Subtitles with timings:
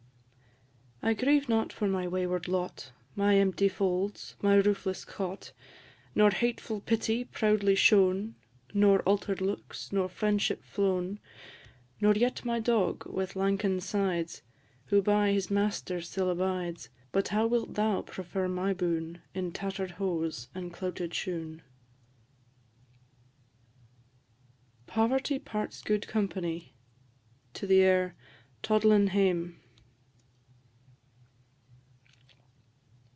[1.03, 5.51] I grieve not for my wayward lot, My empty folds, my roofless cot;
[6.13, 8.35] Nor hateful pity, proudly shown,
[8.71, 11.19] Nor altered looks, nor friendship flown;
[11.99, 14.43] Nor yet my dog, with lanken sides,
[14.85, 19.91] Who by his master still abides; But how wilt thou prefer my boon, In tatter'd
[19.97, 21.63] hose and clouted shoon?
[24.85, 26.75] POVERTY PARTS GUDE COMPANIE.
[27.59, 28.15] AIR
[28.61, 29.57] _"Todlin' Hame."